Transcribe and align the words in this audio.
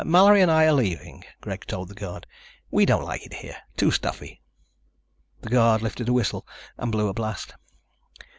"Mallory 0.03 0.41
and 0.41 0.49
I 0.49 0.63
are 0.65 0.73
leaving," 0.73 1.23
Greg 1.41 1.63
told 1.67 1.87
the 1.89 1.93
guard. 1.93 2.25
"We 2.71 2.87
don't 2.87 3.03
like 3.05 3.23
it 3.23 3.35
here. 3.35 3.57
Too 3.77 3.91
stuffy." 3.91 4.41
The 5.41 5.49
guard 5.49 5.83
lifted 5.83 6.09
a 6.09 6.13
whistle 6.13 6.47
and 6.75 6.91
blew 6.91 7.07
a 7.07 7.13
blast. 7.13 7.53